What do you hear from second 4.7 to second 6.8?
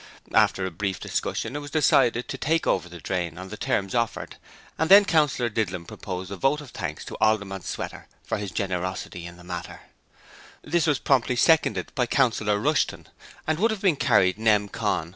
and then Councillor Didlum proposed a vote of